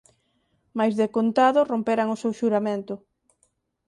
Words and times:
mais 0.77 0.93
decontado 1.03 1.67
romperan 1.71 2.07
o 2.15 2.19
seu 2.21 2.31
xuramento 2.39 2.93